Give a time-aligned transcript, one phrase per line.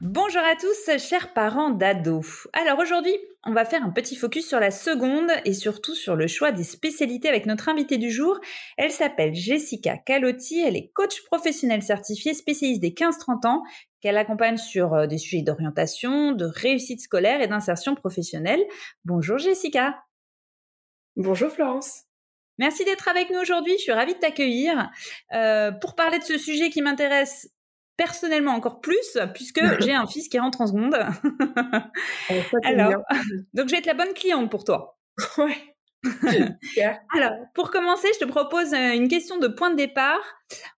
[0.00, 2.48] Bonjour à tous, chers parents d'ados.
[2.54, 3.14] Alors aujourd'hui,
[3.44, 6.64] on va faire un petit focus sur la seconde et surtout sur le choix des
[6.64, 8.40] spécialités avec notre invitée du jour.
[8.78, 13.62] Elle s'appelle Jessica Calotti, elle est coach professionnel certifiée spécialiste des 15-30 ans
[14.00, 18.64] qu'elle accompagne sur euh, des sujets d'orientation, de réussite scolaire et d'insertion professionnelle.
[19.04, 20.02] Bonjour Jessica.
[21.16, 22.04] Bonjour Florence.
[22.56, 23.74] Merci d'être avec nous aujourd'hui.
[23.76, 24.90] Je suis ravie de t'accueillir
[25.34, 27.50] euh, pour parler de ce sujet qui m'intéresse
[28.00, 30.94] personnellement encore plus, puisque j'ai un fils qui rentre en seconde.
[32.64, 33.02] Alors,
[33.54, 34.98] donc je vais être la bonne cliente pour toi.
[35.36, 35.76] Ouais.
[37.14, 40.22] Alors, pour commencer, je te propose euh, une question de point de départ.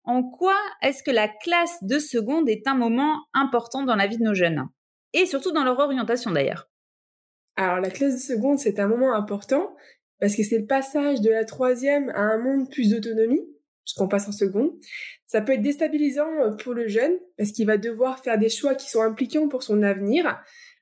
[0.02, 4.18] En quoi est-ce que la classe de seconde est un moment important dans la vie
[4.18, 4.64] de nos jeunes?
[5.12, 6.68] Et surtout dans leur orientation d'ailleurs.
[7.55, 9.77] Alors, la classe de seconde, c'est un moment important
[10.18, 13.46] parce que c'est le passage de la troisième à un monde plus d'autonomie
[13.84, 14.70] puisqu'on passe en seconde.
[15.33, 18.75] Ça peut être déstabilisant euh, pour le jeune parce qu'il va devoir faire des choix
[18.75, 20.39] qui sont impliquants pour son avenir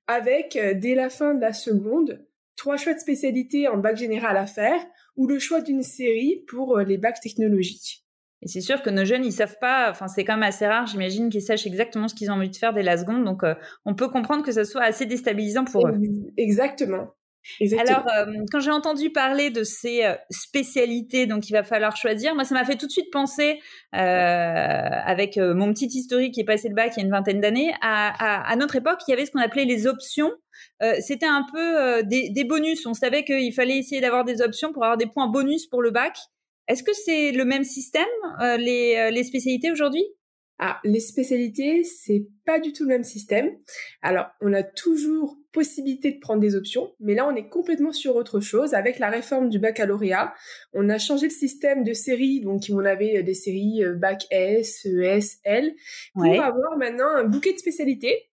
[0.08, 2.26] avec, euh, dès la fin de la seconde,
[2.56, 4.80] trois choix de spécialité en bac général à faire
[5.14, 8.04] ou le choix d'une série pour euh, les bacs technologiques.
[8.42, 10.88] Et c'est sûr que nos jeunes, ils savent pas, enfin, c'est quand même assez rare,
[10.88, 13.24] j'imagine, qu'ils sachent exactement ce qu'ils ont envie de faire dès la seconde.
[13.24, 13.42] Donc,
[13.84, 15.94] on peut comprendre que ça soit assez déstabilisant pour eux.
[16.36, 17.14] Exactement.
[17.78, 22.34] Alors, euh, quand j'ai entendu parler de ces euh, spécialités, donc il va falloir choisir,
[22.34, 23.60] moi ça m'a fait tout de suite penser,
[23.94, 27.40] euh, avec mon petit historique qui est passé le bac il y a une vingtaine
[27.40, 30.30] d'années, à, notre époque, il y avait ce qu'on appelait les options.
[31.00, 32.84] C'était un peu des, bonus.
[32.86, 35.90] On savait qu'il fallait essayer d'avoir des options pour avoir des points bonus pour le
[35.90, 36.16] bac.
[36.68, 38.06] Est-ce que c'est le même système,
[38.58, 40.04] les spécialités aujourd'hui?
[40.62, 43.50] Ah, les spécialités, c'est pas du tout le même système.
[44.02, 48.14] Alors, on a toujours possibilité de prendre des options, mais là, on est complètement sur
[48.14, 48.74] autre chose.
[48.74, 50.34] Avec la réforme du baccalauréat,
[50.74, 54.26] on a changé le système de séries, donc on avait euh, des séries euh, bac
[54.30, 55.72] S, ES, L,
[56.12, 58.30] pour avoir maintenant un bouquet de spécialités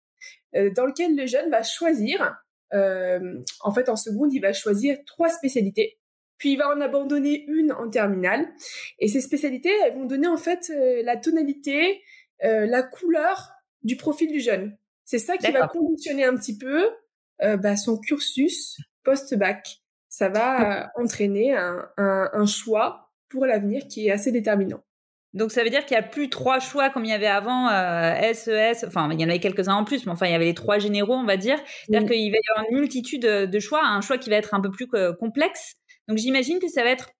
[0.53, 2.35] euh, dans lequel le jeune va choisir.
[2.73, 5.97] en fait, en seconde, il va choisir trois spécialités
[6.37, 8.47] puis il va en abandonner une en terminale.
[8.99, 10.71] Et ces spécialités, elles vont donner en fait
[11.03, 11.99] la tonalité
[12.41, 13.51] la couleur
[13.83, 14.77] du profil du jeune.
[15.05, 16.89] C'est ça qui va conditionner un petit peu
[17.41, 19.79] euh, bah, son cursus post-bac.
[20.09, 24.83] Ça va euh, entraîner un, un, choix pour l'avenir qui est assez déterminant.
[25.33, 27.69] Donc ça veut dire qu'il n'y a plus trois choix comme il y avait avant,
[27.69, 30.45] euh, SES, enfin il y en avait quelques-uns en plus, mais enfin il y avait
[30.45, 31.57] les trois généraux, on va dire.
[31.85, 34.61] C'est-à-dire qu'il va y avoir une multitude de choix, un choix qui va être un
[34.61, 34.87] peu plus
[35.19, 35.75] complexe.
[36.07, 37.11] Donc j'imagine que ça va être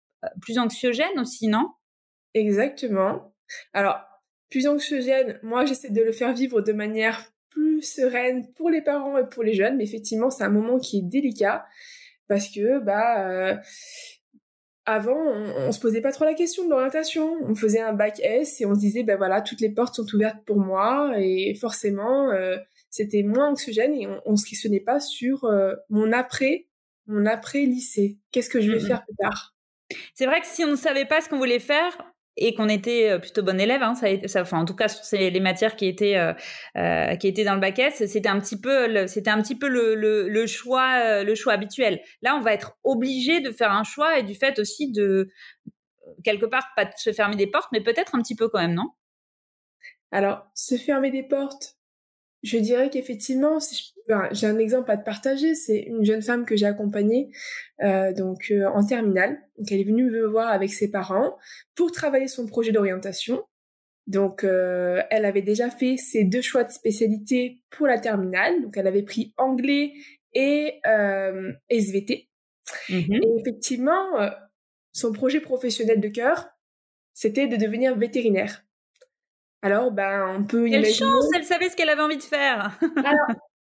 [0.41, 1.69] plus anxiogène aussi, non?
[2.33, 3.33] Exactement.
[3.73, 3.99] Alors
[4.49, 9.17] plus anxiogène, moi j'essaie de le faire vivre de manière plus sereine pour les parents
[9.17, 11.65] et pour les jeunes, mais effectivement c'est un moment qui est délicat
[12.27, 13.55] parce que bah euh,
[14.85, 18.61] avant on, se posait pas trop la question de l'orientation, on faisait un bac S
[18.61, 22.31] et on se disait ben voilà toutes les portes sont ouvertes pour moi et forcément
[22.31, 22.57] euh,
[22.89, 26.67] c'était moins anxiogène et on, on se questionnait pas sur euh, mon après
[27.07, 29.55] mon après lycée, qu'est-ce que je vais faire plus tard?
[30.13, 31.97] C'est vrai que si on ne savait pas ce qu'on voulait faire,
[32.37, 33.81] et qu'on était euh, plutôt bon élève.
[33.81, 36.33] Hein, ça, ça, enfin, en tout cas, c'est les matières qui étaient euh,
[36.77, 39.95] euh, qui étaient dans le bac c'était un petit peu, c'était un petit peu le,
[39.95, 42.01] le, le choix, euh, le choix habituel.
[42.21, 45.29] Là, on va être obligé de faire un choix et du fait aussi de
[46.23, 48.73] quelque part pas de se fermer des portes, mais peut-être un petit peu quand même,
[48.73, 48.89] non?
[50.11, 51.75] Alors, se fermer des portes,
[52.43, 53.59] je dirais qu'effectivement,
[54.31, 55.55] j'ai un exemple à te partager.
[55.55, 57.31] C'est une jeune femme que j'ai accompagnée
[57.83, 59.37] euh, donc euh, en terminale.
[59.57, 61.37] Donc elle est venue me voir avec ses parents
[61.75, 63.43] pour travailler son projet d'orientation.
[64.07, 68.61] Donc euh, elle avait déjà fait ses deux choix de spécialité pour la terminale.
[68.63, 69.93] Donc elle avait pris anglais
[70.33, 72.29] et euh, SVT.
[72.89, 73.23] Mm-hmm.
[73.23, 74.29] Et effectivement, euh,
[74.93, 76.47] son projet professionnel de cœur,
[77.13, 78.63] c'était de devenir vétérinaire.
[79.61, 82.79] Alors, ben, on peut Quelle chance, elle savait ce qu'elle avait envie de faire.
[82.97, 83.27] Alors,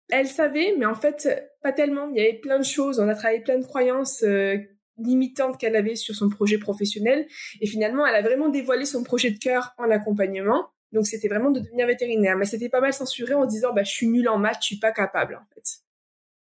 [0.10, 1.28] elle savait, mais en fait,
[1.62, 2.10] pas tellement.
[2.12, 3.00] Il y avait plein de choses.
[3.00, 4.57] On a travaillé plein de croyances euh,
[4.98, 7.28] limitantes qu'elle avait sur son projet professionnel.
[7.62, 10.68] Et finalement, elle a vraiment dévoilé son projet de cœur en accompagnement.
[10.92, 12.38] Donc, c'était vraiment de devenir vétérinaire.
[12.38, 14.80] Mais c'était pas mal censuré en disant, bah, je suis nulle en maths, je suis
[14.80, 15.80] pas capable, en fait.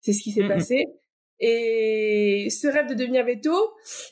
[0.01, 0.85] C'est ce qui s'est passé.
[1.39, 3.51] Et ce rêve de devenir veto,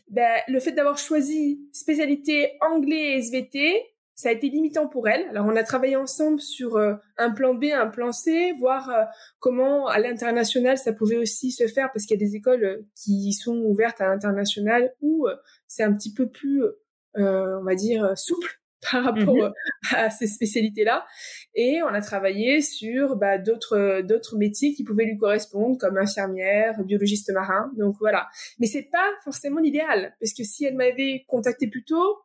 [0.10, 5.28] bah, le fait d'avoir choisi spécialité anglais et SVT, ça a été limitant pour elle.
[5.30, 9.04] Alors on a travaillé ensemble sur euh, un plan B, un plan C, voir euh,
[9.40, 12.88] comment à l'international ça pouvait aussi se faire parce qu'il y a des écoles euh,
[12.96, 15.28] qui sont ouvertes à l'international où
[15.68, 16.64] c'est un petit peu plus,
[17.16, 18.60] on va dire, souple
[18.92, 19.54] par rapport mmh
[19.92, 21.06] à ces spécialités-là.
[21.56, 26.82] Et on a travaillé sur bah, d'autres d'autres métiers qui pouvaient lui correspondre, comme infirmière,
[26.86, 27.70] biologiste marin.
[27.78, 28.30] Donc voilà.
[28.60, 32.18] Mais c'est pas forcément l'idéal, parce que si elle m'avait contacté plus tôt,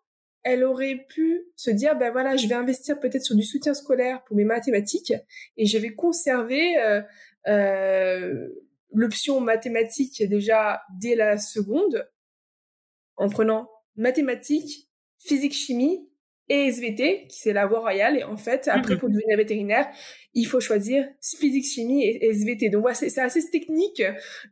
[0.42, 4.22] elle aurait pu se dire ben voilà je vais investir peut-être sur du soutien scolaire
[4.24, 5.12] pour mes mathématiques
[5.56, 7.02] et je vais conserver euh,
[7.48, 8.48] euh,
[8.92, 12.08] l'option mathématiques déjà dès la seconde
[13.16, 14.88] en prenant mathématiques
[15.18, 16.08] physique chimie
[16.48, 19.00] et SVT qui c'est la voie royale et en fait après mhm.
[19.00, 19.88] pour devenir vétérinaire
[20.34, 24.02] il faut choisir physique chimie et SVT donc c'est assez technique.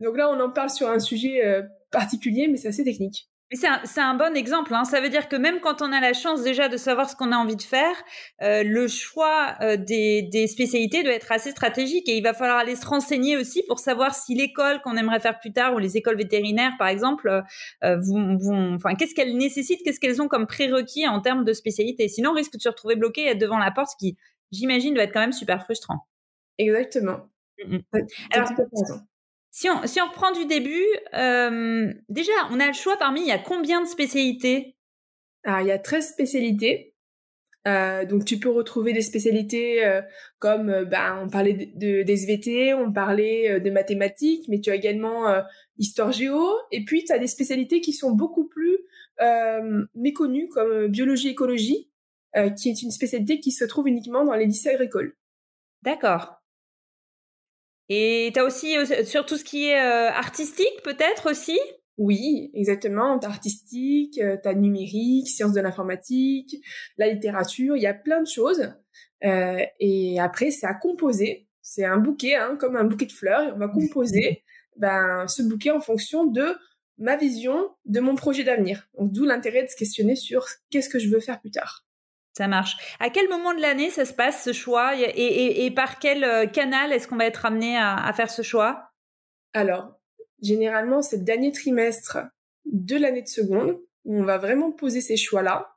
[0.00, 3.68] Donc là on en parle sur un sujet euh, particulier mais c'est assez technique c'est
[3.68, 4.74] un, un, bon exemple.
[4.74, 4.84] Hein.
[4.84, 7.30] Ça veut dire que même quand on a la chance déjà de savoir ce qu'on
[7.30, 7.94] a envie de faire,
[8.42, 12.58] euh, le choix euh, des, des, spécialités doit être assez stratégique et il va falloir
[12.58, 15.96] aller se renseigner aussi pour savoir si l'école qu'on aimerait faire plus tard ou les
[15.96, 17.42] écoles vétérinaires, par exemple,
[17.84, 21.52] euh, vont, vont, enfin, qu'est-ce qu'elles nécessitent, qu'est-ce qu'elles ont comme prérequis en termes de
[21.52, 22.08] spécialité?
[22.08, 24.16] Sinon, on risque de se retrouver bloqué et être devant la porte, ce qui,
[24.50, 26.06] j'imagine, doit être quand même super frustrant.
[26.58, 27.28] Exactement.
[27.64, 27.78] Mmh
[28.32, 28.50] Alors,
[29.56, 33.26] si on, si on reprend du début, euh, déjà, on a le choix parmi, il
[33.26, 34.76] y a combien de spécialités?
[35.44, 36.94] Alors, il y a 13 spécialités.
[37.66, 40.02] Euh, donc, tu peux retrouver des spécialités euh,
[40.40, 45.24] comme, ben, on parlait de, des SVT, on parlait de mathématiques, mais tu as également
[45.78, 46.52] histoire géo.
[46.70, 48.76] Et puis, tu as des spécialités qui sont beaucoup plus
[49.94, 51.88] méconnues, comme biologie écologie,
[52.58, 55.16] qui est une spécialité qui se trouve uniquement dans les lycées agricoles.
[55.80, 56.42] D'accord.
[57.88, 61.58] Et tu as aussi euh, sur tout ce qui est euh, artistique peut-être aussi?
[61.98, 63.18] Oui, exactement.
[63.18, 66.56] T'as artistique, euh, t'as numérique, sciences de l'informatique,
[66.98, 68.74] la littérature, il y a plein de choses.
[69.24, 71.48] Euh, et après, c'est à composer.
[71.62, 73.42] C'est un bouquet, hein, comme un bouquet de fleurs.
[73.48, 74.44] Et on va composer
[74.76, 76.54] ben, ce bouquet en fonction de
[76.98, 78.88] ma vision de mon projet d'avenir.
[78.98, 81.85] Donc d'où l'intérêt de se questionner sur qu'est-ce que je veux faire plus tard.
[82.36, 82.76] Ça marche.
[83.00, 84.92] À quel moment de l'année ça se passe ce choix?
[84.94, 88.90] Et, par quel euh, canal est-ce qu'on va être amené à, faire ce choix?
[89.54, 89.98] Alors,
[90.42, 92.18] généralement, c'est le dernier trimestre
[92.66, 95.76] de l'année de seconde où on va vraiment poser ces choix-là.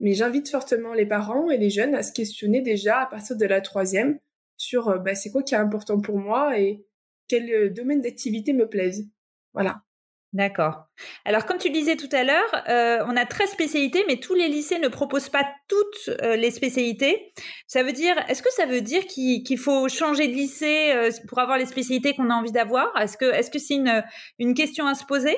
[0.00, 3.46] Mais j'invite fortement les parents et les jeunes à se questionner déjà à partir de
[3.46, 4.18] la troisième
[4.56, 6.84] sur euh, bah, c'est quoi qui est important pour moi et
[7.28, 9.08] quel euh, domaine d'activité me plaise.
[9.52, 9.82] Voilà.
[10.32, 10.84] D'accord.
[11.24, 14.46] Alors, comme tu disais tout à l'heure, euh, on a 13 spécialités, mais tous les
[14.46, 17.32] lycées ne proposent pas toutes euh, les spécialités.
[17.66, 21.40] Ça veut dire, est-ce que ça veut dire qu'il faut changer de lycée euh, pour
[21.40, 22.96] avoir les spécialités qu'on a envie d'avoir?
[22.96, 24.04] Est-ce que est-ce que c'est une,
[24.38, 25.36] une question à se poser?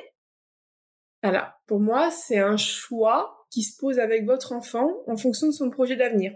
[1.23, 5.53] Alors, pour moi, c'est un choix qui se pose avec votre enfant en fonction de
[5.53, 6.35] son projet d'avenir.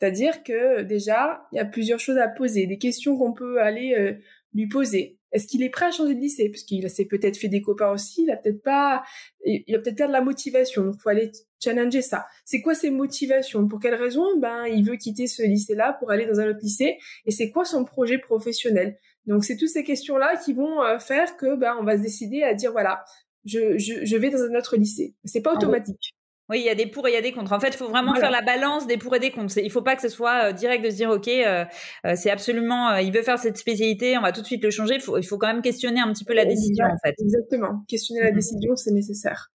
[0.00, 4.16] C'est-à-dire que déjà, il y a plusieurs choses à poser, des questions qu'on peut aller
[4.54, 5.17] lui poser.
[5.32, 6.48] Est-ce qu'il est prêt à changer de lycée?
[6.48, 9.02] Parce qu'il s'est peut-être fait des copains aussi, il a peut-être pas,
[9.44, 10.84] il a peut-être perdre la motivation.
[10.84, 11.30] Donc, faut aller
[11.62, 12.26] challenger ça.
[12.44, 13.66] C'est quoi ses motivations?
[13.68, 16.98] Pour quelles raisons Ben, il veut quitter ce lycée-là pour aller dans un autre lycée.
[17.26, 18.96] Et c'est quoi son projet professionnel?
[19.26, 22.42] Donc, c'est toutes ces questions-là qui vont euh, faire que ben, on va se décider
[22.42, 23.04] à dire voilà,
[23.44, 25.14] je, je, je vais dans un autre lycée.
[25.24, 26.14] C'est pas automatique.
[26.50, 27.52] Oui, il y a des pour et il y a des contre.
[27.52, 29.58] En fait, il faut vraiment faire la balance des pour et des contre.
[29.58, 31.64] Il ne faut pas que ce soit euh, direct de se dire, OK, euh,
[32.06, 34.94] euh, c'est absolument, il veut faire cette spécialité, on va tout de suite le changer.
[34.94, 37.14] Il faut, il faut quand même questionner un petit peu la décision, en fait.
[37.20, 37.84] Exactement.
[37.86, 39.50] Questionner la mmh décision, c'est nécessaire.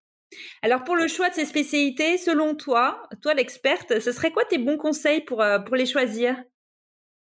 [0.62, 4.58] Alors, pour le choix de ces spécialités, selon toi, toi l'experte, ce serait quoi tes
[4.58, 6.36] bons conseils pour, pour les choisir?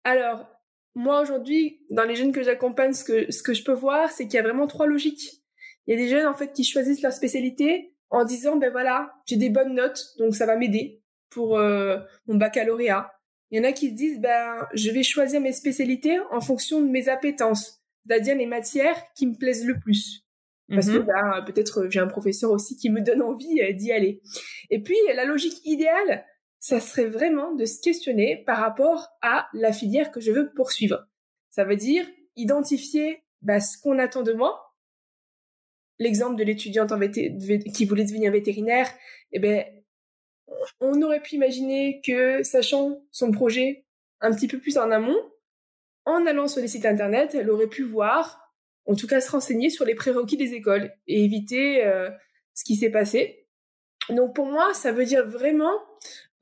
[0.03, 0.45] Alors,
[0.93, 4.25] moi, aujourd'hui, dans les jeunes que j'accompagne, ce que, ce que je peux voir, c'est
[4.25, 5.43] qu'il y a vraiment trois logiques.
[5.87, 9.13] Il y a des jeunes, en fait, qui choisissent leur spécialité en disant ben voilà,
[9.25, 13.11] j'ai des bonnes notes, donc ça va m'aider pour euh, mon baccalauréat.
[13.51, 16.81] Il y en a qui se disent ben je vais choisir mes spécialités en fonction
[16.81, 20.25] de mes appétences, c'est-à-dire les matières qui me plaisent le plus.
[20.69, 21.05] Parce que mhm.
[21.05, 24.21] ben, peut-être j'ai un professeur aussi qui me donne envie euh, d'y aller.
[24.69, 26.25] Et puis la logique idéale,
[26.59, 31.05] ça serait vraiment de se questionner par rapport à la filière que je veux poursuivre.
[31.49, 32.05] Ça veut dire
[32.37, 34.64] identifier ben, ce qu'on attend de moi,
[35.99, 36.91] l'exemple de l'étudiante
[37.73, 38.89] qui voulait devenir vétérinaire,
[39.31, 39.65] eh ben,
[40.79, 43.85] on aurait pu imaginer que, sachant son projet
[44.21, 45.19] un petit peu plus en amont,
[46.05, 48.53] en allant sur les sites internet, elle aurait pu voir,
[48.85, 52.09] en tout cas se renseigner sur les prérequis des écoles et éviter euh,
[52.53, 53.47] ce qui s'est passé.
[54.09, 55.73] Donc pour moi, ça veut dire vraiment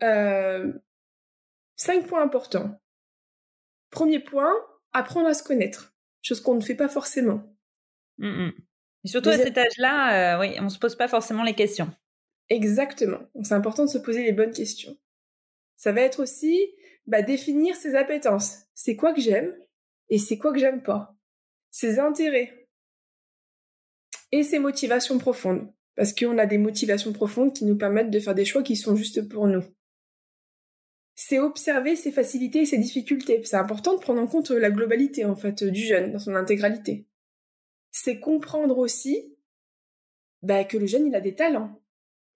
[0.02, 0.74] euh,
[1.76, 2.80] cinq points importants.
[3.90, 4.54] Premier point,
[4.92, 7.56] apprendre à se connaître, chose qu'on ne fait pas forcément.
[8.18, 8.50] Mmh
[9.04, 11.92] et surtout à cet âge-là, euh, oui, on ne se pose pas forcément les questions.
[12.50, 13.20] Exactement.
[13.44, 14.98] C'est important de se poser les bonnes questions.
[15.76, 16.74] Ça va être aussi
[17.08, 18.60] bah, définir ses appétences.
[18.74, 19.54] C'est quoi que j'aime
[20.10, 21.16] et c'est quoi que j'aime pas.
[21.72, 22.68] Ses intérêts
[24.32, 25.72] et ses motivations profondes.
[25.96, 28.96] Parce qu'on a des motivations profondes qui nous permettent de faire des choix qui sont
[28.96, 29.64] justes pour nous.
[31.16, 33.44] C'est observer ses facilités et ses difficultés.
[33.44, 37.06] C'est important de prendre en compte la globalité, en fait, du jeune dans son intégralité.
[37.94, 39.38] C'est comprendre aussi
[40.42, 41.80] bah, que le jeune, il a des talents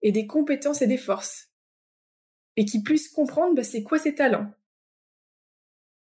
[0.02, 1.50] et des compétences et des forces.
[2.56, 4.50] Et qu'il puisse comprendre bah, c'est quoi ses talents.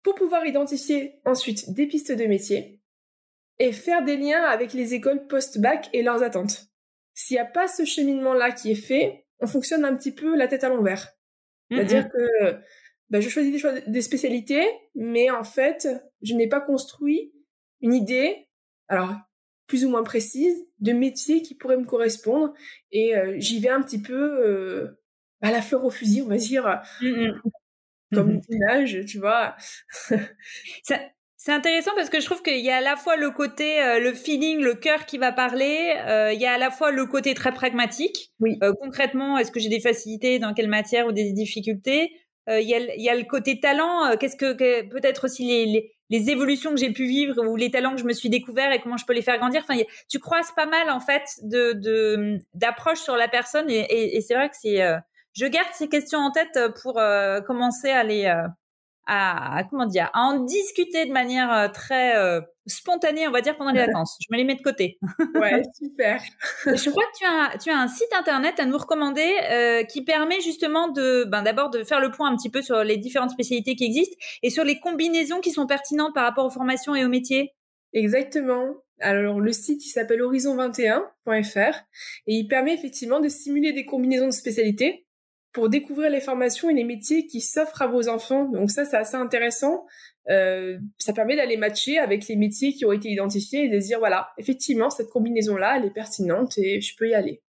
[0.03, 2.81] Pour pouvoir identifier ensuite des pistes de métier
[3.59, 6.69] et faire des liens avec les écoles post-bac et leurs attentes.
[7.15, 10.49] S'il n'y a pas ce cheminement-là qui est fait, on fonctionne un petit peu la
[10.49, 11.13] tête à l'envers.
[11.71, 12.59] C'est-à-dire que
[13.11, 15.87] bah, je choisis des, des spécialités, mais en fait,
[16.23, 17.35] je n'ai pas construit
[17.83, 18.49] une idée,
[18.89, 19.15] alors
[19.73, 22.52] plus ou moins précise, de métiers qui pourraient me correspondre,
[22.91, 25.00] et euh, j'y vais un petit peu euh,
[25.41, 26.83] à la fleur au fusil, on va dire,
[28.12, 29.57] comme une image, tu vois.
[31.38, 33.99] C'est intéressant parce que je trouve qu'il y a à la fois le côté, euh,
[33.99, 35.95] le feeling, le cœur qui va parler.
[36.07, 38.35] Euh, il y a à la fois le côté très pragmatique.
[38.41, 38.59] Oui.
[38.62, 42.12] Euh, concrètement, est-ce que j'ai des facilités dans quelle matière ou des difficultés
[42.49, 44.17] il y, a, il y, a, le côté talent.
[44.19, 47.95] Qu'est-ce que, peut-être aussi les, les, les évolutions que j'ai pu vivre ou les talents
[47.95, 49.62] que je me suis découvert et comment je peux les faire grandir.
[49.66, 54.49] Enfin, tu croises pas mal en fait de, d'approches sur la personne et, c'est vrai
[54.49, 54.81] que c'est.
[55.33, 57.00] je garde ces questions en tête pour
[57.47, 58.31] commencer à les
[59.07, 63.57] à, comment dire, à en discuter de manière euh, très euh, spontanée, on va dire,
[63.57, 64.17] pendant les vacances.
[64.21, 64.99] Je me les mets de côté.
[65.35, 66.23] ouais, super.
[66.67, 70.05] je crois que tu as, tu as un site internet à nous recommander euh, qui
[70.05, 73.31] permet justement de, ben, d'abord de faire le point un petit peu sur les différentes
[73.31, 77.05] spécialités qui existent et sur les combinaisons qui sont pertinentes par rapport aux formations et
[77.05, 77.53] aux métiers.
[77.93, 78.75] Exactement.
[79.01, 81.77] Alors le site il s'appelle horizon21.fr
[82.27, 85.07] et il permet effectivement de simuler des combinaisons de spécialités
[85.53, 88.49] pour découvrir les formations et les métiers qui s'offrent à vos enfants.
[88.49, 89.87] Donc ça, c'est assez intéressant.
[90.31, 93.99] Euh, ça permet d'aller matcher avec les métiers qui ont été identifiés et de dire,
[93.99, 97.43] voilà, effectivement, cette combinaison-là, elle est pertinente et je peux y aller.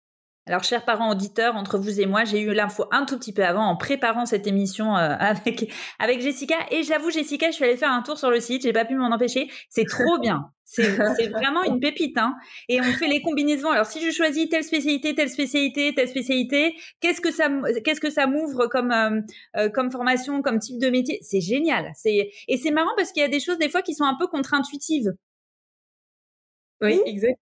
[0.47, 3.45] Alors, chers parents auditeurs, entre vous et moi, j'ai eu l'info un tout petit peu
[3.45, 6.57] avant en préparant cette émission euh, avec avec Jessica.
[6.71, 8.63] Et j'avoue, Jessica, je suis allée faire un tour sur le site.
[8.63, 9.51] J'ai pas pu m'en empêcher.
[9.69, 10.51] C'est trop bien.
[10.65, 12.17] C'est vraiment une pépite.
[12.17, 12.37] Hein.
[12.69, 13.71] Et on fait les combinaisons.
[13.71, 17.49] Alors, si je choisis telle spécialité, telle spécialité, telle spécialité, qu'est-ce que ça
[17.85, 19.21] qu'est-ce que ça m'ouvre comme euh,
[19.57, 21.19] euh, comme formation, comme type de métier?
[21.23, 21.91] C'est génial.
[21.97, 24.17] C'est et c'est marrant parce qu'il y a des choses des fois qui sont un
[24.19, 25.13] peu contre-intuitives.
[26.81, 27.39] Oui, exact.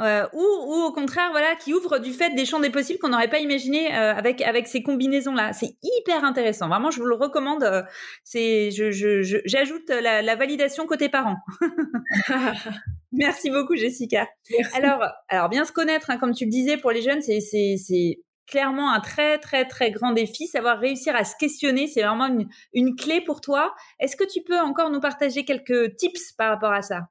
[0.00, 3.08] Euh, ou, ou au contraire voilà qui ouvre du fait des champs des possibles qu'on
[3.08, 6.68] n'aurait pas imaginé euh, avec avec ces combinaisons là c'est hyper intéressant.
[6.68, 7.82] Vraiment je vous le recommande euh,
[8.22, 11.38] c'est je j'ajoute la, la, validation côté parents.
[13.12, 14.28] Merci beaucoup Jessica.
[14.74, 17.74] Alors alors bien se connaître hein, comme tu le disais pour les jeunes c'est c'est
[17.76, 20.46] c'est clairement un très très très grand défi.
[20.46, 23.74] Savoir réussir à se questionner c'est vraiment une, une clé pour toi.
[23.98, 27.08] Est-ce que tu peux encore nous partager quelques tips par rapport à ça?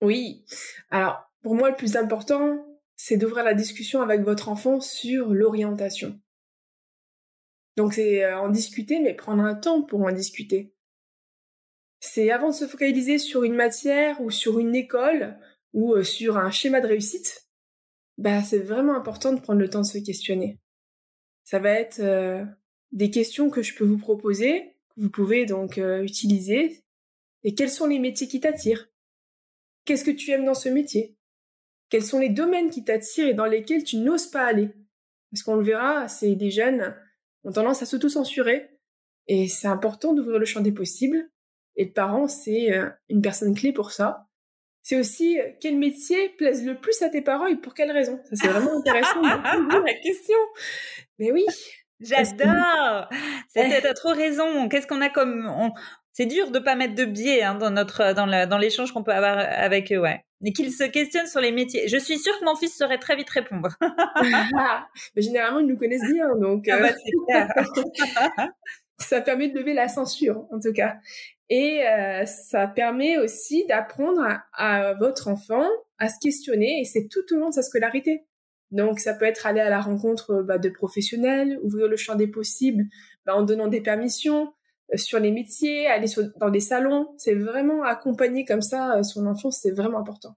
[0.00, 0.44] Oui.
[0.90, 6.18] Alors pour moi, le plus important, c'est d'ouvrir la discussion avec votre enfant sur l'orientation.
[7.76, 10.72] Donc c'est euh, en discuter, mais prendre un temps pour en discuter.
[12.00, 15.38] C'est avant de se focaliser sur une matière ou sur une école
[15.74, 17.46] ou euh, sur un schéma de réussite,
[18.16, 20.58] bah c'est vraiment important de prendre le temps de se questionner.
[21.42, 22.42] Ça va être euh,
[22.92, 26.82] des questions que je peux vous proposer, que vous pouvez donc utiliser.
[27.42, 28.88] Et quels sont les métiers qui t'attirent?
[29.84, 31.13] Qu'est-ce que tu aimes dans ce métier?
[31.94, 34.68] Quels sont les domaines qui t'attirent et dans lesquels tu n'oses pas aller
[35.30, 36.92] Parce qu'on le verra, c'est des jeunes
[37.44, 38.68] ont tendance à s'auto-censurer
[39.28, 41.30] et c'est important d'ouvrir le champ des possibles.
[41.76, 44.26] Et le parent, c'est euh, une personne clé pour ça.
[44.82, 48.20] C'est aussi euh, quel métier plaise le plus à tes parents et pour quelles raisons.
[48.24, 50.38] Ça, c'est vraiment intéressant la question.
[51.20, 51.46] Mais oui.
[52.00, 53.08] J'adore.
[53.54, 54.68] T'as trop raison.
[54.68, 55.72] Qu'est-ce qu'on a comme
[56.12, 59.38] c'est dur de pas mettre de biais hein, dans notre dans l'échange qu'on peut avoir
[59.38, 60.24] avec eux, ouais.
[60.44, 61.88] Et qu'ils se questionnent sur les métiers.
[61.88, 63.76] Je suis sûre que mon fils saurait très vite répondre.
[65.16, 66.68] Mais généralement, ils nous connaissent bien, donc.
[66.68, 66.90] Ah bah,
[67.34, 68.46] euh,
[68.98, 70.96] ça permet de lever la censure, en tout cas.
[71.48, 74.22] Et euh, ça permet aussi d'apprendre
[74.52, 75.66] à, votre enfant
[75.98, 78.24] à se questionner, et c'est tout au long de sa scolarité.
[78.70, 82.26] Donc, ça peut être aller à la rencontre bah, de professionnels, ouvrir le champ des
[82.26, 82.84] possibles
[83.24, 84.52] bah, en donnant des permissions,
[84.96, 87.08] sur les métiers, aller dans des salons.
[87.16, 90.36] C'est vraiment accompagner comme ça euh, son enfant, c'est vraiment important.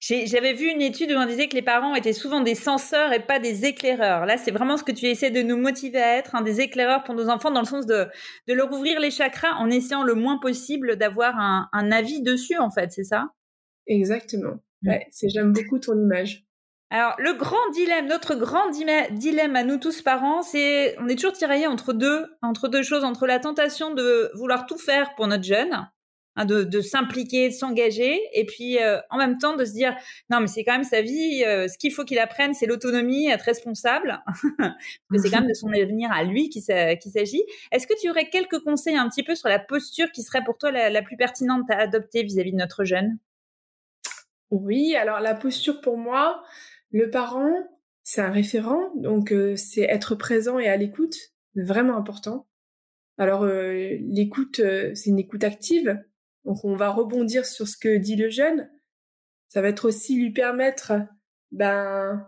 [0.00, 3.18] J'avais vu une étude où on disait que les parents étaient souvent des censeurs et
[3.18, 4.26] pas des éclaireurs.
[4.26, 7.02] Là, c'est vraiment ce que tu essaies de nous motiver à être, hein, des éclaireurs
[7.02, 8.06] pour nos enfants, dans le sens de,
[8.46, 12.58] de leur ouvrir les chakras en essayant le moins possible d'avoir un, un, avis dessus,
[12.58, 13.30] en fait, c'est ça?
[13.88, 14.60] Exactement.
[14.84, 16.44] Ouais, c'est j'aime beaucoup ton image.
[16.90, 21.34] Alors, le grand dilemme, notre grand dilemme à nous tous parents, c'est, on est toujours
[21.34, 25.44] tiraillés entre deux, entre deux choses, entre la tentation de vouloir tout faire pour notre
[25.44, 25.86] jeune,
[26.36, 29.94] hein, de, s'impliquer, de s'engager, et puis euh, en même temps de se dire,
[30.30, 33.28] non, mais c'est quand même sa vie, euh, ce qu'il faut qu'il apprenne, c'est l'autonomie,
[33.28, 34.22] être responsable,
[34.58, 34.72] parce
[35.12, 37.42] que c'est quand même de son avenir à lui qu'il s'agit.
[37.70, 40.56] Est-ce que tu aurais quelques conseils un petit peu sur la posture qui serait pour
[40.56, 43.18] toi la, plus pertinente à adopter vis-à-vis -vis de notre jeune?
[44.50, 46.42] Oui, alors la posture pour moi,
[46.90, 47.52] le parent,
[48.02, 51.16] c'est un référent, donc euh, c'est être présent et à l'écoute,
[51.54, 52.48] vraiment important.
[53.18, 56.02] Alors euh, l'écoute, euh, c'est une écoute active,
[56.44, 58.70] donc on va rebondir sur ce que dit le jeune.
[59.48, 60.92] Ça va être aussi lui permettre
[61.50, 62.26] ben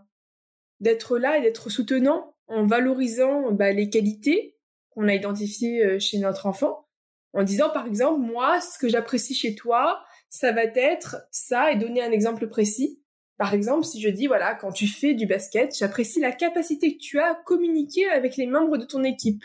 [0.80, 4.58] d'être là et d'être soutenant en valorisant ben, les qualités
[4.90, 6.88] qu'on a identifiées chez notre enfant,
[7.32, 11.76] en disant par exemple moi ce que j'apprécie chez toi, ça va être ça et
[11.76, 12.99] donner un exemple précis.
[13.40, 17.00] Par exemple, si je dis, voilà, quand tu fais du basket, j'apprécie la capacité que
[17.00, 19.42] tu as à communiquer avec les membres de ton équipe.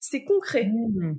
[0.00, 0.64] C'est concret.
[0.64, 1.18] Mmh.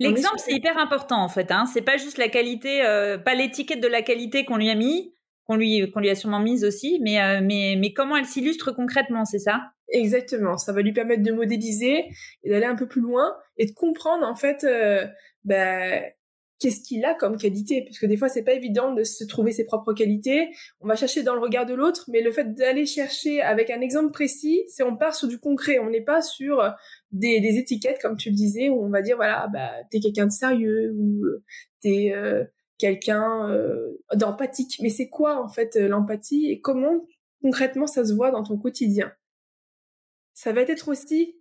[0.00, 1.50] L'exemple, c'est hyper important en fait.
[1.50, 1.64] Hein.
[1.64, 5.14] C'est pas juste la qualité, euh, pas l'étiquette de la qualité qu'on lui a mis,
[5.46, 8.72] qu'on lui, qu'on lui a sûrement mise aussi, mais, euh, mais, mais comment elle s'illustre
[8.72, 9.62] concrètement, c'est ça?
[9.88, 10.58] Exactement.
[10.58, 12.04] Ça va lui permettre de modéliser
[12.44, 15.06] et d'aller un peu plus loin et de comprendre en fait euh,
[15.44, 16.02] bah,
[16.60, 17.82] qu'est-ce qu'il a comme qualité?
[17.82, 20.50] Parce que des fois c'est pas évident de se trouver ses propres qualités.
[20.80, 23.80] On va chercher dans le regard de l'autre mais le fait d'aller chercher avec un
[23.80, 25.78] exemple précis c'est on part sur du concret.
[25.80, 26.62] On n'est pas sur
[27.10, 30.26] des, des, étiquettes comme tu le disais où on va dire voilà bah t'es quelqu'un
[30.26, 31.42] de sérieux ou euh,
[31.80, 32.44] t'es euh,
[32.78, 34.78] quelqu'un euh, d'empathique.
[34.82, 37.06] Mais c'est quoi en fait l'empathie et comment
[37.42, 39.12] concrètement ça se voit dans ton quotidien?
[40.34, 41.36] Ça va être aussi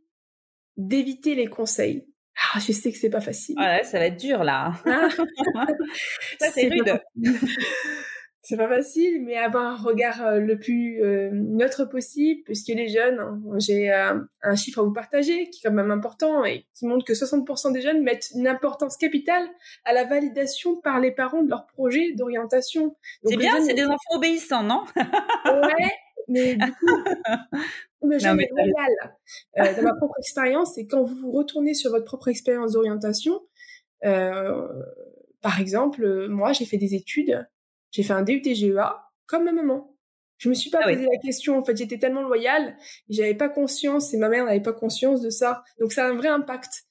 [0.78, 2.09] d'éviter les conseils
[2.42, 3.56] ah, je sais que c'est pas facile.
[3.58, 4.74] Ouais, ça va être dur là.
[4.86, 5.08] Ah.
[6.40, 7.02] ça c'est rude.
[8.42, 12.88] C'est pas facile, mais avoir un regard euh, le plus euh, neutre possible, puisque les
[12.88, 16.66] jeunes, hein, j'ai euh, un chiffre à vous partager qui est quand même important et
[16.74, 19.48] qui montre que 60% des jeunes mettent une importance capitale
[19.86, 22.96] à la validation par les parents de leur projet d'orientation.
[23.24, 24.84] C'est bien, c'est des enfants obéissants, non?
[24.96, 25.92] Ouais,
[26.28, 27.04] mais du coup,
[28.02, 29.18] le jeune est loyal.
[29.58, 33.42] Euh, dans ma propre expérience, c'est quand vous retournez sur votre propre expérience d'orientation,
[34.06, 34.68] euh,
[35.42, 37.48] par exemple, moi, j'ai fait des études,
[37.92, 39.96] j'ai fait un DUT-GEA comme ma maman.
[40.38, 41.58] Je me suis pas ah posé la question.
[41.58, 42.78] En fait, j'étais tellement loyale,
[43.10, 45.64] j'avais pas conscience et ma mère n'avait pas conscience de ça.
[45.80, 46.86] Donc, ça a un vrai impact.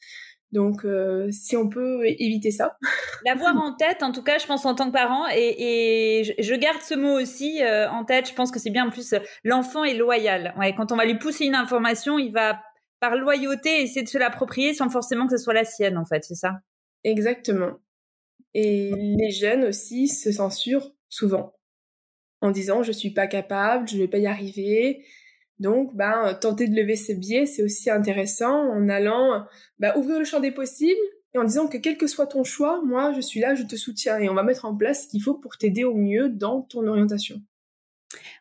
[0.52, 2.78] Donc, euh, si on peut éviter ça.
[3.26, 6.54] L'avoir en tête, en tout cas, je pense en tant que parent, et, et je
[6.54, 8.28] garde ce mot aussi euh, en tête.
[8.28, 10.54] Je pense que c'est bien en plus l'enfant est loyal.
[10.58, 12.61] Ouais, quand on va lui pousser une information, il va
[13.00, 16.24] par loyauté essayer de se l'approprier sans forcément que ce soit la sienne, en fait,
[16.24, 16.58] c'est ça?
[17.04, 17.72] Exactement.
[18.54, 21.54] Et les jeunes aussi se censurent souvent
[22.40, 25.04] en disant je suis pas capable, je vais pas y arriver,
[25.59, 29.44] donc, ben, tenter de lever ce biais, c'est aussi intéressant en allant
[29.79, 31.01] ben, ouvrir le champ des possibles
[31.35, 33.77] et en disant que quel que soit ton choix, moi, je suis là, je te
[33.77, 36.62] soutiens et on va mettre en place ce qu'il faut pour t'aider au mieux dans
[36.62, 37.42] ton orientation.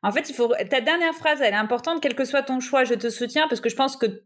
[0.03, 2.01] En fait, il faut ta dernière phrase, elle est importante.
[2.01, 4.23] Quel que soit ton choix, je te soutiens parce que je pense que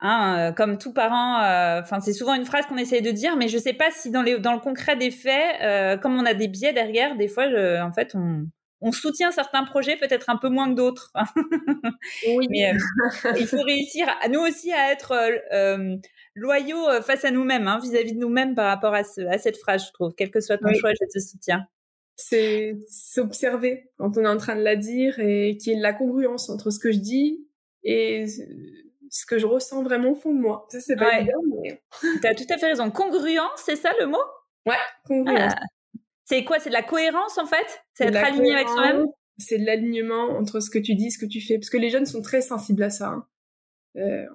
[0.00, 3.48] Hein, euh, comme tout parent, euh, c'est souvent une phrase qu'on essaye de dire, mais
[3.48, 6.74] je sais pas si dans, le concret des faits, euh, comme on a des biais
[6.74, 7.46] derrière, des fois,
[7.82, 8.46] en fait, on,
[8.86, 11.12] on soutient certains projets peut-être un peu moins que d'autres.
[12.28, 12.46] oui.
[12.48, 15.96] Mais euh, il faut réussir, à, nous aussi, à être euh, euh,
[16.36, 20.14] loyaux face à nous-mêmes, hein, vis-à-vis de nous-mêmes par rapport à, cette phrase, je trouve.
[20.16, 21.66] Quel que soit ton choix, je te soutiens.
[22.14, 25.92] C'est s'observer quand on est en train de la dire et qu'il y ait la
[25.92, 27.44] congruence entre ce que je dis
[27.82, 28.26] et
[29.10, 30.68] ce que je ressens vraiment au fond de moi.
[30.70, 31.82] Ça, c'est pas évident, mais...
[32.22, 32.88] Tu as tout à fait raison.
[32.92, 34.24] Congruence, c'est ça le mot?
[34.64, 35.52] Ouais, congruence.
[35.56, 35.66] Ah.
[36.26, 36.58] C'est quoi?
[36.58, 37.84] C'est de la cohérence en fait?
[37.94, 39.06] C'est être aligné avec soi-même?
[39.38, 41.56] C'est de l'alignement entre ce que tu dis, ce que tu fais.
[41.56, 43.08] Parce que les jeunes sont très sensibles à ça.
[43.08, 43.26] Hein.
[43.96, 44.26] Euh,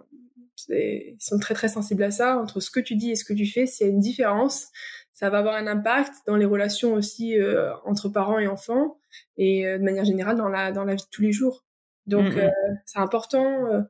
[0.70, 2.38] ils sont très très sensibles à ça.
[2.38, 4.70] Entre ce que tu dis et ce que tu fais, s'il y a une différence,
[5.12, 8.98] ça va avoir un impact dans les relations aussi euh, entre parents et enfants
[9.38, 11.66] et euh, de manière générale dans la dans la vie de tous les jours.
[12.06, 12.52] Donc mm, mm.
[12.86, 13.86] c'est important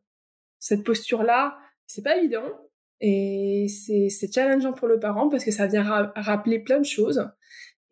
[0.60, 1.60] cette posture là.
[1.86, 2.50] C'est pas évident
[3.00, 5.84] et c'est challengeant pour le parent parce que ça vient
[6.16, 7.30] rappeler plein de choses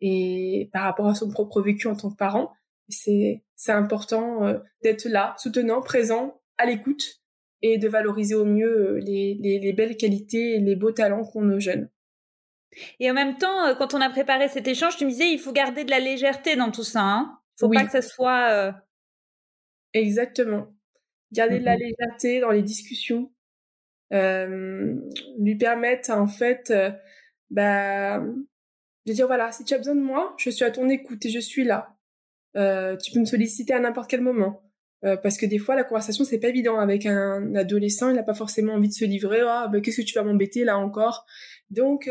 [0.00, 2.52] et par rapport à son propre vécu en tant que parent.
[2.88, 7.20] C'est c'est important euh, d'être là, soutenant, présent, à l'écoute
[7.60, 11.24] et de valoriser au mieux euh, les, les, les belles qualités et les beaux talents
[11.24, 11.90] qu'ont nos jeunes.
[13.00, 15.38] Et en même temps, euh, quand on a préparé cet échange, tu me disais, il
[15.38, 17.02] faut garder de la légèreté dans tout ça.
[17.02, 18.74] Hein faut pas que ça soit.
[19.92, 20.72] Exactement.
[21.30, 23.30] Garder de la légèreté dans les discussions,
[24.14, 24.94] euh,
[25.38, 26.72] lui permettre en fait,
[27.50, 28.24] bah,
[29.12, 31.40] dire voilà, si tu as besoin de moi, je suis à ton écoute et je
[31.40, 31.96] suis là.
[32.54, 34.62] tu peux me solliciter à n'importe quel moment.
[35.02, 38.10] parce que des fois, la conversation, c'est pas évident avec un adolescent.
[38.10, 39.40] Il n'a pas forcément envie de se livrer.
[39.42, 41.26] Ah, ben, qu'est-ce que tu vas m'embêter là encore?
[41.70, 42.08] Donc,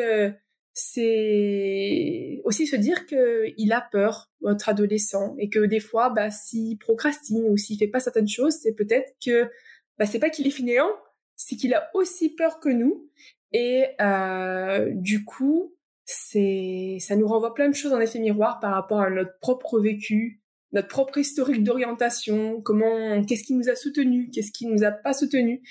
[0.79, 6.77] c'est aussi se dire qu'il a peur, votre adolescent, et que des fois, bah, s'il
[6.77, 9.49] procrastine ou s'il fait pas certaines choses, c'est peut-être que
[9.97, 10.89] bah, c'est pas qu'il est fainéant,
[11.35, 13.09] c'est qu'il a aussi peur que nous.
[13.51, 15.75] Et euh, du coup,
[16.11, 19.79] c'est ça nous renvoie plein de choses en effet miroir par rapport à notre propre
[19.79, 20.41] vécu,
[20.71, 25.13] notre propre historique d'orientation, comment, qu'est-ce qui nous a soutenu, qu'est-ce qui nous a pas
[25.13, 25.61] soutenu.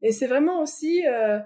[0.00, 1.38] Et c'est vraiment aussi, euh,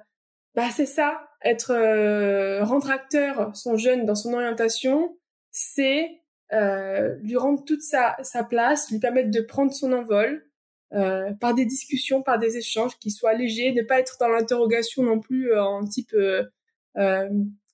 [0.55, 5.17] bah c'est ça, être euh, rendre acteur son jeune dans son orientation,
[5.51, 10.47] c'est euh, lui rendre toute sa, sa place, lui permettre de prendre son envol
[10.95, 15.03] euh, par des discussions, par des échanges qui soient légers, ne pas être dans l'interrogation
[15.03, 16.15] non plus euh, en type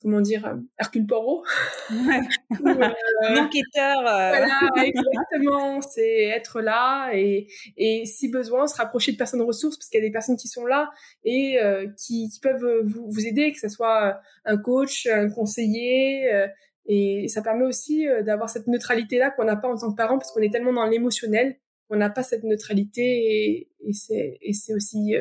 [0.02, 1.44] comment dire, euh, Hercule Poirot.
[1.90, 2.20] Ouais.
[2.66, 2.88] euh,
[3.38, 4.02] Enquêteur.
[4.02, 5.80] Voilà, exactement.
[5.80, 10.02] C'est être là et, et si besoin, se rapprocher de personnes ressources parce qu'il y
[10.02, 10.90] a des personnes qui sont là
[11.24, 16.32] et euh, qui, qui, peuvent vous, vous, aider, que ce soit un coach, un conseiller.
[16.32, 16.48] Euh,
[16.86, 20.32] et ça permet aussi d'avoir cette neutralité-là qu'on n'a pas en tant que parent parce
[20.32, 21.56] qu'on est tellement dans l'émotionnel
[21.88, 25.14] qu'on n'a pas cette neutralité et, et c'est aussi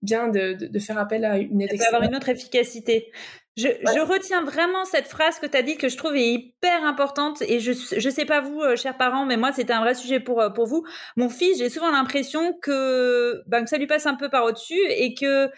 [0.00, 1.70] bien de, de, de, faire appel à une aide.
[1.72, 3.10] Ça peut avoir une autre efficacité.
[3.56, 3.78] Je, ouais.
[3.94, 7.40] je, retiens vraiment cette phrase que tu as dit que je trouve est hyper importante
[7.40, 10.20] et je je sais pas vous euh, chers parents mais moi c'était un vrai sujet
[10.20, 10.84] pour euh, pour vous.
[11.16, 14.80] Mon fils, j'ai souvent l'impression que ben, que ça lui passe un peu par au-dessus
[14.90, 15.50] et que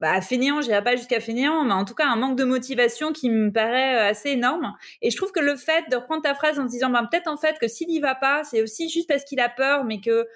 [0.00, 3.28] bah fainéant, j'irai pas jusqu'à fainéant, mais en tout cas un manque de motivation qui
[3.28, 4.74] me paraît euh, assez énorme.
[5.02, 7.28] Et je trouve que le fait de reprendre ta phrase en se disant ben peut-être
[7.28, 10.00] en fait que s'il y va pas, c'est aussi juste parce qu'il a peur mais
[10.00, 10.26] que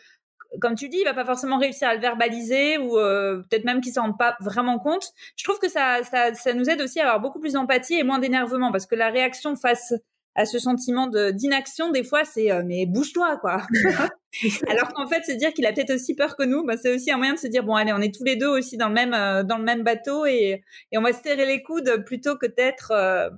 [0.61, 3.81] comme tu dis, il va pas forcément réussir à le verbaliser ou euh, peut-être même
[3.81, 5.09] qu'il s'en rend pas vraiment compte.
[5.37, 8.03] Je trouve que ça, ça, ça nous aide aussi à avoir beaucoup plus d'empathie et
[8.03, 9.93] moins d'énervement parce que la réaction face
[10.37, 13.63] à ce sentiment de d'inaction, des fois, c'est euh, mais bouge-toi quoi.
[14.69, 17.13] Alors qu'en fait, se dire qu'il a peut-être aussi peur que nous, bah, c'est aussi
[17.13, 18.95] un moyen de se dire bon allez, on est tous les deux aussi dans le
[18.95, 22.37] même euh, dans le même bateau et, et on va se serrer les coudes plutôt
[22.37, 23.31] que d'être euh,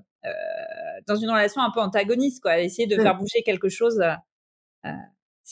[1.06, 4.02] dans une relation un peu antagoniste quoi, essayer de faire bouger quelque chose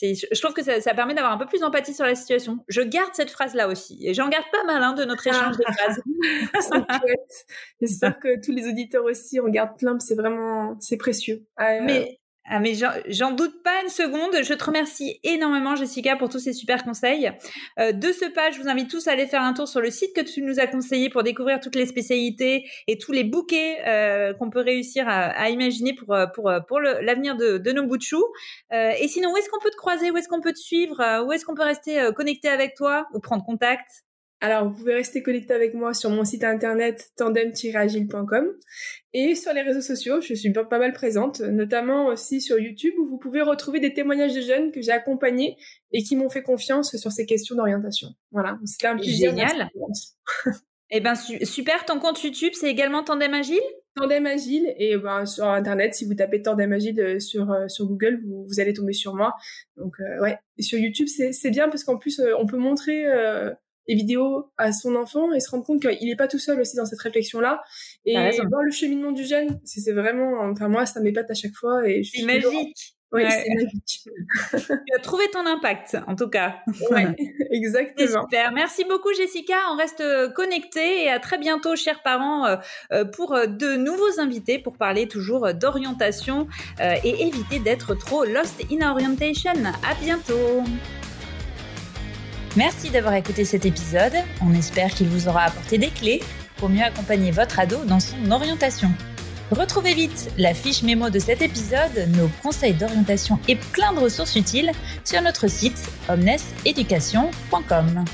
[0.01, 2.59] je trouve que ça, ça permet d'avoir un peu plus d'empathie sur la situation.
[2.67, 4.05] Je garde cette phrase-là aussi.
[4.05, 5.57] Et j'en garde pas mal hein, de notre échange ah.
[5.57, 6.01] de phrases.
[6.89, 7.37] c'est
[7.81, 9.97] J'espère que tous les auditeurs aussi en gardent plein.
[9.99, 11.45] C'est vraiment, c'est précieux.
[11.55, 12.73] Ah, Mais ah mais
[13.07, 14.43] j'en doute pas une seconde.
[14.43, 17.31] Je te remercie énormément Jessica pour tous ces super conseils.
[17.79, 19.89] Euh, de ce pas, je vous invite tous à aller faire un tour sur le
[19.89, 23.79] site que tu nous as conseillé pour découvrir toutes les spécialités et tous les bouquets
[23.87, 27.87] euh, qu'on peut réussir à, à, imaginer pour euh, pour pour l'avenir de, de, nos
[27.87, 28.25] bouts de choux.
[28.73, 30.11] Euh, et sinon, où est-ce qu'on peut te croiser?
[30.11, 31.23] Où est-ce qu'on peut te suivre?
[31.25, 34.04] Où est-ce qu'on peut rester connecté avec toi ou prendre contact?
[34.41, 38.47] Alors, vous pouvez rester connecté avec moi sur mon site internet tandem-agile.com
[39.13, 43.05] et sur les réseaux sociaux, je suis pas mal présente, notamment aussi sur YouTube où
[43.05, 45.55] vous pouvez retrouver des témoignages de jeunes que j'ai accompagnés
[45.93, 48.09] et qui m'ont fait confiance sur ces questions d'orientation.
[48.31, 49.31] Voilà, c'était un plaisir.
[49.31, 49.69] Génial.
[50.91, 53.59] Eh ben super, ton compte YouTube, c'est également Tandem Agile?
[53.95, 57.85] Tandem Agile et ben, sur internet si vous tapez Tandem Agile euh, sur euh, sur
[57.85, 59.33] Google vous, vous, allez tomber sur moi
[59.77, 63.05] donc euh, ouais et sur YouTube c'est bien parce qu'en plus euh, on peut montrer
[63.87, 66.59] euh, les vidéos à son enfant et se rendre compte qu'il n'est pas tout seul
[66.59, 67.61] aussi dans cette réflexion-là.
[68.05, 71.87] Et voir le cheminement du jeune, c'est vraiment, enfin moi, ça m'épate à chaque fois.
[71.87, 72.95] et C'est magique.
[73.11, 73.29] Oui, ouais.
[73.29, 74.01] c'est magique.
[74.87, 76.57] tu as trouvé ton impact, en tout cas.
[76.91, 77.01] Oui,
[77.51, 78.23] exactement.
[78.23, 78.51] Super.
[78.51, 79.55] Merci beaucoup, Jessica.
[79.71, 82.45] On reste connectés et à très bientôt, chers parents,
[82.91, 86.47] euh, pour de nouveaux invités pour parler toujours d'orientation
[86.81, 89.53] euh, et éviter d'être trop lost in orientation.
[89.83, 90.63] À bientôt.
[92.55, 94.13] Merci d'avoir écouté cet épisode.
[94.41, 96.23] On espère qu'il vous aura apporté des clés
[96.55, 98.89] pour mieux accompagner votre ado dans son orientation.
[99.51, 104.37] Retrouvez vite la fiche mémo de cet épisode, nos conseils d'orientation et plein de ressources
[104.37, 104.71] utiles
[105.03, 105.77] sur notre site
[106.09, 108.05] omneseducation.com.